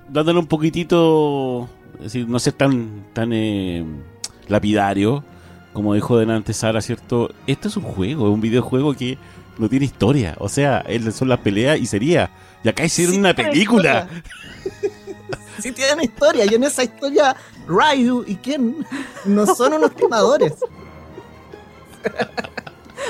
[0.09, 3.85] dándole un poquitito, es decir, no ser tan tan eh,
[4.49, 5.23] lapidario,
[5.75, 7.29] como dijo delante Sara, ¿cierto?
[7.45, 9.17] Esto es un juego, es un videojuego que
[9.57, 10.35] no tiene historia.
[10.39, 12.31] O sea, él son las peleas y sería.
[12.63, 14.07] Y acá hicieron Sí una película.
[15.59, 17.35] sí tienen historia, y en esa historia
[17.67, 18.85] Ryu y Ken
[19.25, 20.53] no son unos timadores.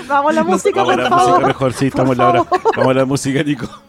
[0.07, 1.47] Vamos a la música, Vamos a por la música favor.
[1.47, 2.45] mejor, sí, Por estamos en la hora.
[2.75, 3.84] Vamos a la música, Nico.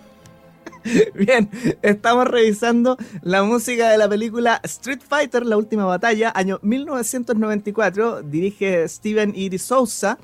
[1.15, 1.51] Bien,
[1.83, 8.23] estamos revisando la música de la película Street Fighter, la última batalla, año 1994.
[8.23, 9.59] Dirige Steven E.
[9.59, 10.19] Souza.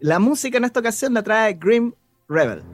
[0.00, 1.92] La música en esta ocasión la trae Grim
[2.28, 2.73] Rebel.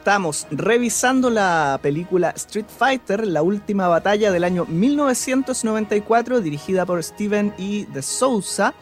[0.00, 7.52] Estamos revisando la película Street Fighter, la última batalla del año 1994, dirigida por Steven
[7.58, 7.84] E.
[7.84, 8.72] de Souza.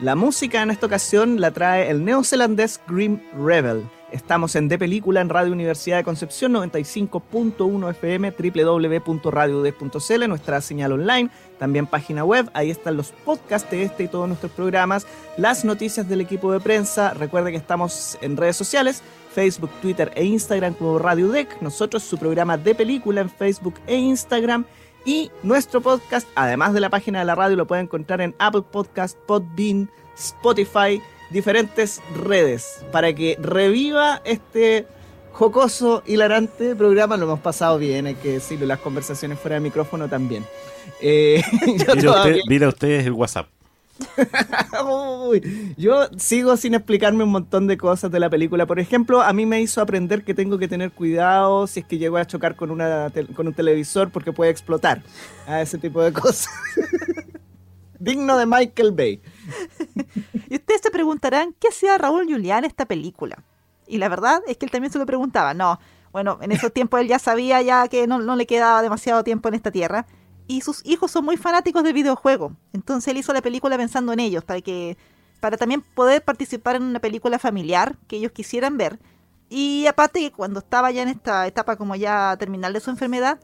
[0.00, 3.88] La música en esta ocasión la trae el neozelandés Grim Rebel.
[4.12, 11.30] Estamos en De Película en Radio Universidad de Concepción 95.1 FM, www.radiodec.cl, nuestra señal online,
[11.58, 12.50] también página web.
[12.52, 15.06] Ahí están los podcasts de este y todos nuestros programas,
[15.38, 17.14] las noticias del equipo de prensa.
[17.14, 19.02] Recuerde que estamos en redes sociales,
[19.36, 21.60] Facebook, Twitter e Instagram como Radio Deck.
[21.60, 24.64] Nosotros su programa de película en Facebook e Instagram.
[25.04, 28.62] Y nuestro podcast, además de la página de la radio, lo pueden encontrar en Apple
[28.72, 34.86] Podcast, Podbean, Spotify, diferentes redes, para que reviva este
[35.32, 37.18] jocoso, hilarante programa.
[37.18, 40.46] Lo hemos pasado bien, hay que decirlo, las conversaciones fuera de micrófono también.
[40.98, 41.42] Eh,
[42.48, 43.48] mira, usted, el WhatsApp.
[45.76, 48.66] yo sigo sin explicarme un montón de cosas de la película.
[48.66, 51.98] Por ejemplo, a mí me hizo aprender que tengo que tener cuidado si es que
[51.98, 55.02] llego a chocar con, una con un televisor porque puede explotar.
[55.46, 56.48] A ese tipo de cosas.
[57.98, 59.20] Digno de Michael Bay.
[60.50, 63.42] y ustedes se preguntarán, ¿qué hacía Raúl Julián en esta película?
[63.86, 65.54] Y la verdad es que él también se lo preguntaba.
[65.54, 65.78] No,
[66.12, 69.48] bueno, en esos tiempos él ya sabía ya que no, no le quedaba demasiado tiempo
[69.48, 70.06] en esta tierra
[70.46, 72.52] y sus hijos son muy fanáticos del videojuego.
[72.72, 74.96] Entonces él hizo la película pensando en ellos, para que
[75.40, 78.98] para también poder participar en una película familiar que ellos quisieran ver.
[79.48, 83.38] Y aparte que cuando estaba ya en esta etapa como ya terminal de su enfermedad,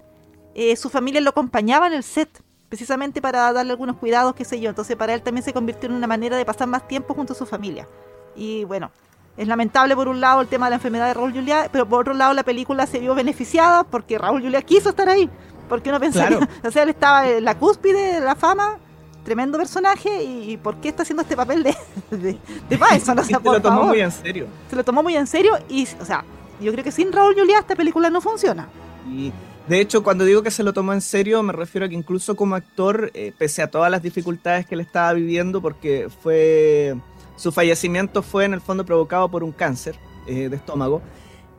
[0.55, 4.61] eh, su familia lo acompañaba en el set, precisamente para darle algunos cuidados, qué sé
[4.61, 4.69] yo.
[4.71, 7.37] Entonces para él también se convirtió en una manera de pasar más tiempo junto a
[7.37, 7.87] su familia.
[8.35, 8.91] Y bueno,
[9.37, 12.01] es lamentable por un lado el tema de la enfermedad de Raúl Juliá, pero por
[12.01, 15.31] otro lado la película se vio beneficiada porque Raúl Juliá quiso estar ahí.
[15.73, 18.77] Porque uno pensaría, o sea, él estaba en la cúspide de la fama,
[19.25, 21.75] tremendo personaje, y, ¿por qué está haciendo este papel de,
[22.11, 23.25] de, de Bison?
[23.25, 24.49] se lo tomó muy en serio.
[24.69, 26.27] Se lo tomó muy en serio, y, o sea,
[26.61, 28.69] yo creo que sin Raúl Juliá esta película no funciona.
[29.11, 29.33] Y
[29.67, 32.37] de hecho, cuando digo que se lo tomó en serio, me refiero a que incluso
[32.37, 36.97] como actor, eh, pese a todas las dificultades que él estaba viviendo, porque fue
[37.37, 39.97] su fallecimiento fue en el fondo provocado por un cáncer
[40.27, 41.01] eh, de estómago,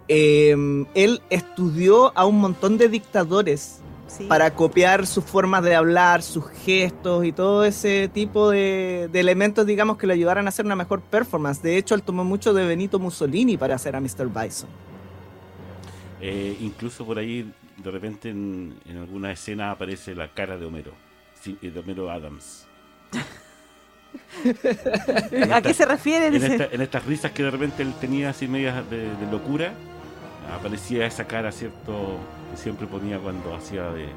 [0.07, 0.55] eh,
[0.93, 3.79] él estudió a un montón de dictadores
[4.27, 9.97] para copiar sus formas de hablar, sus gestos y todo ese tipo de, elementos, digamos,
[9.97, 11.61] que le ayudaran a hacer una mejor performance.
[11.61, 14.27] De hecho, él tomó mucho de Benito Mussolini para hacer a Mr.
[14.27, 14.69] Bison.
[16.21, 20.93] Eh, incluso por ahí, de repente, en, alguna escena aparece la cara de Homero,
[21.61, 22.65] de Homero Adams.
[25.51, 26.27] ¿A qué se refiere?
[26.27, 29.73] En, estas risas que de repente él tenía así medias de locura,
[30.51, 32.17] aparecía esa cara, ¿cierto?
[32.55, 34.07] siempre ponía cuando hacía de,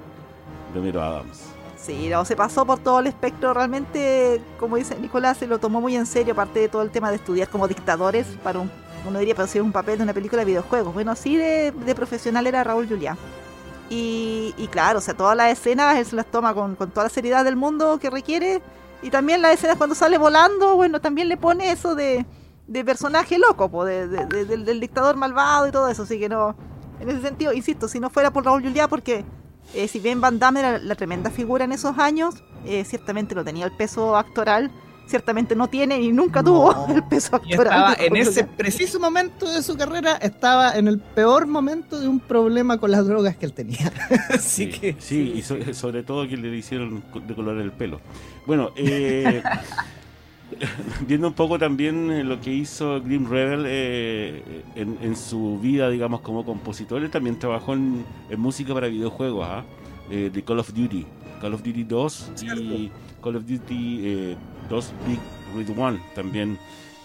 [0.74, 1.44] de Adams.
[1.76, 3.54] Sí, no, se pasó por todo el espectro.
[3.54, 7.10] Realmente, como dice Nicolás, se lo tomó muy en serio, aparte de todo el tema
[7.10, 8.70] de estudiar como dictadores para un,
[9.06, 10.92] uno diría, pero si es un papel de una película de videojuegos.
[10.92, 13.16] Bueno, sí, de, profesional era Raúl Julián.
[13.88, 17.44] Y, claro, o sea, todas las escenas él se las toma con, toda la seriedad
[17.44, 18.60] del mundo que requiere.
[19.02, 22.26] Y también las escenas cuando sale volando, bueno, también le pone eso de,
[22.66, 26.02] de personaje loco, de, del, del, dictador malvado y todo eso.
[26.02, 26.56] Así que no,
[27.00, 29.24] en ese sentido, insisto, si no fuera por Raúl Juliá, porque
[29.74, 33.44] eh, si bien Van Damme era la tremenda figura en esos años, eh, ciertamente no
[33.44, 34.70] tenía el peso actoral,
[35.06, 37.92] ciertamente no tiene y nunca tuvo el peso actoral.
[37.92, 42.20] estaba en ese preciso momento de su carrera, estaba en el peor momento de un
[42.20, 43.92] problema con las drogas que él tenía.
[44.30, 48.00] Así sí, que, sí, y sobre todo que le hicieron de color el pelo.
[48.46, 49.42] Bueno, eh,
[51.06, 56.20] viendo un poco también eh, lo que hizo Grim Rebel eh, en, su vida, digamos,
[56.20, 58.04] como compositor, él también trabajó en,
[58.36, 59.64] música para videojuegos, ¿ah?
[60.10, 61.06] eh, de Call of Duty,
[61.40, 62.90] Call of Duty 2 y
[63.22, 64.36] Call of Duty
[64.68, 65.18] 2 Big
[65.56, 66.58] Red One también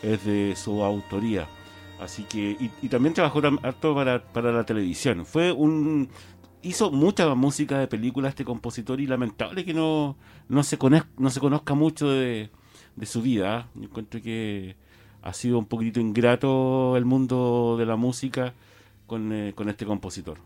[0.03, 1.47] es de su autoría.
[1.99, 5.23] Así que, y, también trabajó harto para, para la televisión.
[5.23, 6.09] Fue un,
[6.63, 10.17] hizo mucha música de películas este compositor y lamentable que no,
[10.49, 10.79] no, se,
[11.17, 12.49] no se conozca mucho de,
[13.01, 13.67] de su vida.
[13.73, 14.75] Yo encuentro que
[15.23, 18.53] ha sido un poquitito ingrato el mundo de la música
[19.07, 20.37] con, eh, con este compositor.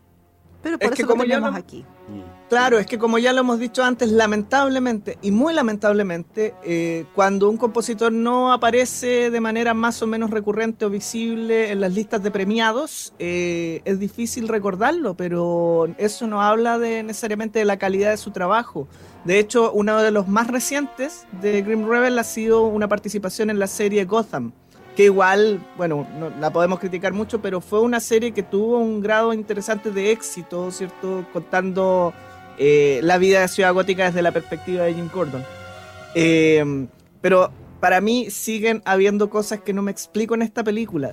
[0.66, 1.84] Pero por es eso que como ya lo, aquí.
[2.08, 2.48] Mm.
[2.48, 7.48] Claro, es que como ya lo hemos dicho antes, lamentablemente, y muy lamentablemente, eh, cuando
[7.48, 12.22] un compositor no aparece de manera más o menos recurrente o visible en las listas
[12.24, 18.10] de premiados, eh, es difícil recordarlo, pero eso no habla de necesariamente de la calidad
[18.10, 18.88] de su trabajo.
[19.24, 23.60] De hecho, uno de los más recientes de Grim Rebel ha sido una participación en
[23.60, 24.52] la serie Gotham
[24.96, 29.00] que igual, bueno, no, la podemos criticar mucho, pero fue una serie que tuvo un
[29.00, 31.26] grado interesante de éxito, ¿cierto?
[31.32, 32.14] Contando
[32.58, 35.44] eh, la vida de Ciudad Gótica desde la perspectiva de Jim Gordon.
[36.14, 36.88] Eh,
[37.20, 41.12] pero para mí siguen habiendo cosas que no me explico en esta película.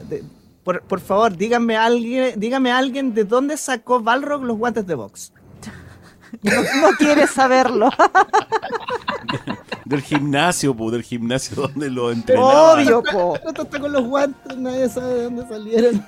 [0.64, 5.34] por, por favor, díganme alguien, dígame alguien de dónde sacó Balrog los guantes de box.
[6.42, 7.90] No, no quieres saberlo.
[9.86, 12.74] Del gimnasio, po, del gimnasio donde lo entrenaba.
[12.74, 13.38] Obvio, po.
[13.44, 16.06] No está con los guantes, nadie sabe de dónde salieron.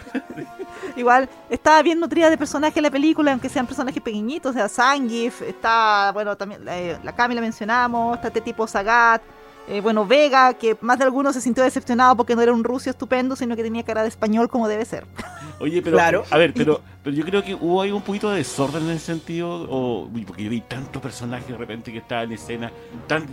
[0.96, 5.42] Igual estaba bien nutrida de personajes la película, aunque sean personajes pequeñitos, o sea, Zangief,
[5.42, 9.22] está, bueno, también eh, la Cami la mencionamos, está este tipo Sagat,
[9.68, 12.90] eh, bueno, Vega, que más de algunos se sintió decepcionado porque no era un ruso
[12.90, 15.06] estupendo, sino que tenía cara de español como debe ser.
[15.60, 16.24] Oye, pero Claro.
[16.30, 19.06] a ver, pero, pero yo creo que hubo ahí un poquito de desorden en ese
[19.06, 22.72] sentido, o porque yo vi tantos personajes de repente que estaban en escena,
[23.08, 23.28] tan,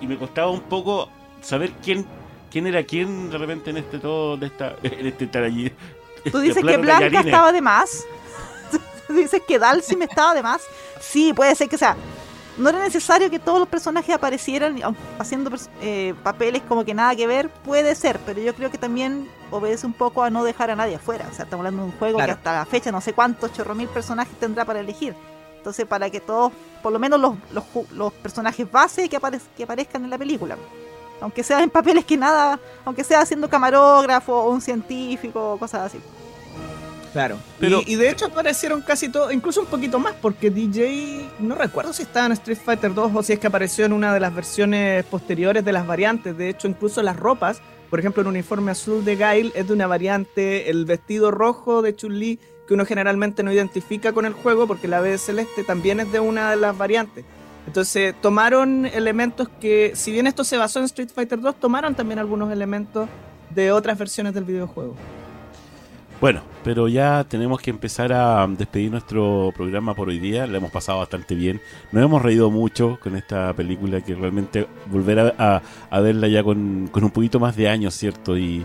[0.00, 1.08] y me costaba un poco
[1.42, 2.06] saber quién
[2.54, 5.72] quién era quién de repente en este todo, de esta, en este estar allí.
[6.30, 8.06] Tú dices que Blanca estaba de más.
[9.06, 10.62] Tú dices que Dalsim estaba de más.
[11.00, 11.96] Sí, puede ser que, sea,
[12.56, 14.76] no era necesario que todos los personajes aparecieran
[15.18, 15.50] haciendo
[15.80, 17.50] eh, papeles como que nada que ver.
[17.50, 20.96] Puede ser, pero yo creo que también obedece un poco a no dejar a nadie
[20.96, 21.26] afuera.
[21.30, 22.32] O sea, estamos hablando de un juego Claro.
[22.34, 25.14] que hasta la fecha no sé cuántos chorro mil personajes tendrá para elegir.
[25.56, 26.52] Entonces, para que todos,
[26.82, 27.34] por lo menos los,
[27.92, 30.56] los, personajes base que, aparez- que aparezcan en la película.
[31.20, 35.86] Aunque sea en papeles que nada, aunque sea siendo camarógrafo o un científico o cosas
[35.86, 36.00] así.
[37.14, 37.38] Claro.
[37.60, 41.54] Pero- y, y de hecho aparecieron casi todos, incluso un poquito más, porque DJ, no
[41.54, 44.18] recuerdo si estaba en Street Fighter 2 o si es que apareció en una de
[44.20, 46.36] las versiones posteriores de las variantes.
[46.36, 49.86] De hecho, incluso las ropas, por ejemplo, el uniforme azul de Gail es de una
[49.86, 54.88] variante, el vestido rojo de Chun-Li, que uno generalmente no identifica con el juego, porque
[54.88, 57.24] la B celeste también es de una de las variantes.
[57.68, 62.18] Entonces tomaron elementos que, si bien esto se basó en Street Fighter 2, tomaron también
[62.18, 63.08] algunos elementos
[63.50, 64.96] de otras versiones del videojuego.
[66.20, 70.46] Bueno, pero ya tenemos que empezar a despedir nuestro programa por hoy día.
[70.46, 71.60] Lo hemos pasado bastante bien.
[71.92, 75.60] Nos hemos reído mucho con esta película que realmente volver a
[76.00, 78.38] verla ya con, con un poquito más de años, ¿cierto?
[78.38, 78.64] Y,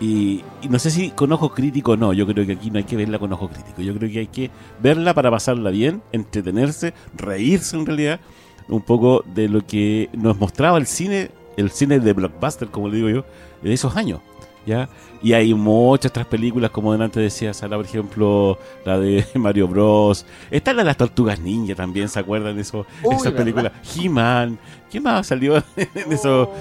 [0.00, 2.14] y- y no sé si con ojo crítico o no.
[2.14, 3.82] Yo creo que aquí no hay que verla con ojo crítico.
[3.82, 4.50] Yo creo que hay que
[4.82, 8.20] verla para pasarla bien, entretenerse, reírse en realidad.
[8.68, 12.96] Un poco de lo que nos mostraba el cine, el cine de blockbuster, como le
[12.96, 13.24] digo yo,
[13.62, 14.20] de esos años.
[14.66, 14.88] ¿Ya?
[15.22, 20.26] Y hay muchas otras películas, como delante decía Sara, por ejemplo, la de Mario Bros.
[20.50, 22.86] Está la de las Tortugas Ninja también, ¿se acuerdan de eso?
[23.02, 23.72] Uy, esas películas?
[23.96, 24.58] He-Man.
[24.90, 26.42] ¿Qué más salió en eso?
[26.42, 26.54] Oh,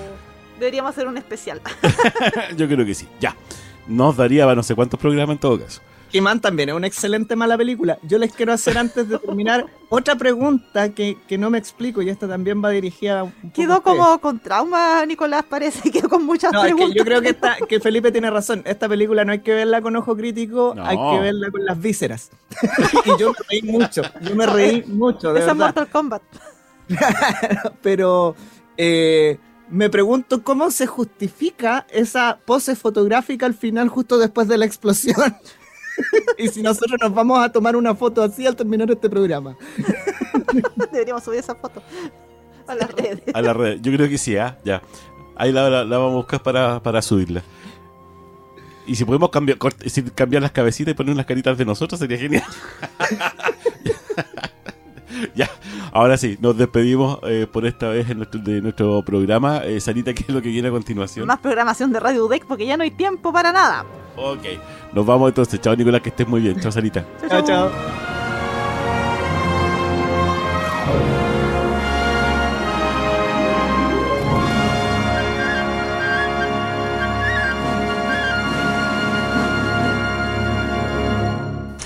[0.59, 1.61] Deberíamos hacer un especial.
[2.57, 3.35] Yo creo que sí, ya.
[3.87, 5.81] Nos daría para no sé cuántos programas en todo caso.
[6.13, 7.97] He-Man también es una excelente mala película.
[8.03, 12.09] Yo les quiero hacer antes de terminar otra pregunta que, que no me explico y
[12.09, 15.89] esta también va dirigida un poco Quedó como con trauma, Nicolás, parece.
[15.91, 16.95] Quedó con muchas No, es que preguntas.
[16.97, 18.61] yo creo que, esta, que Felipe tiene razón.
[18.65, 20.85] Esta película no hay que verla con ojo crítico, No.
[20.85, 22.31] hay que verla con las vísceras.
[23.05, 25.75] y yo me reí mucho, yo me reí mucho, de Esa es verdad.
[25.75, 26.21] Mortal Kombat.
[27.81, 28.35] Pero
[28.77, 29.37] eh,
[29.69, 35.35] me pregunto cómo se justifica esa pose fotográfica al final justo después de la explosión.
[36.37, 39.55] y si nosotros nos vamos a tomar una foto así al terminar este programa.
[40.91, 41.81] Deberíamos subir esa foto
[42.67, 43.21] a las redes.
[43.33, 43.79] A la red.
[43.81, 44.57] Yo creo que sí, ¿ah?
[44.63, 44.81] Ya.
[45.35, 47.43] Ahí la, la- la vamos a buscar para, para subirla.
[48.85, 49.57] Y si podemos cambiar,
[50.13, 52.43] cambiar las cabecitas y poner unas caritas de nosotros, sería genial.
[55.35, 55.49] ya,
[55.91, 59.59] ahora sí, nos despedimos eh, por esta vez en nuestro, de nuestro programa.
[59.63, 61.27] Eh, Sarita, ¿qué es lo que viene a continuación?
[61.27, 63.85] Más programación de Radio UDEC porque ya no hay tiempo para nada.
[64.15, 64.43] Ok,
[64.93, 65.59] nos vamos entonces.
[65.59, 66.59] Chao, Nicolás, que estés muy bien.
[66.59, 67.05] Chao, Sarita.
[67.27, 68.22] Chao, chao.